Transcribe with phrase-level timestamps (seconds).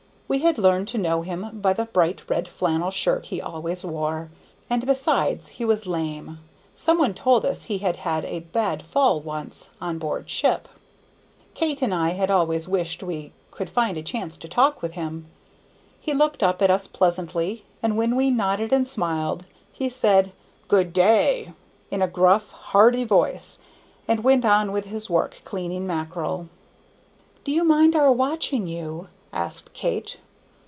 [0.33, 4.29] We had learned to know him by the bright red flannel shirt he always wore,
[4.69, 6.39] and besides, he was lame;
[6.73, 10.69] some one told us he had had a bad fall once, on board ship.
[11.53, 15.27] Kate and I had always wished we could find a chance to talk with him.
[15.99, 19.43] He looked up at us pleasantly, and when we nodded and smiled,
[19.73, 20.31] he said
[20.69, 21.51] "Good day"
[21.89, 23.59] in a gruff, hearty voice,
[24.07, 26.47] and went on with his work, cleaning mackerel.
[27.43, 30.17] "Do you mind our watching you?" asked Kate.